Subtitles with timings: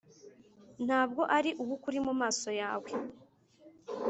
[0.85, 2.89] ntabwo ari uwukuri mumaso yawe